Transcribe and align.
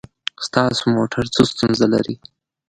ستاسو 0.47 0.83
موټر 0.95 1.23
څه 1.33 1.41
ستونزه 1.51 1.85
لري؟ 1.93 2.15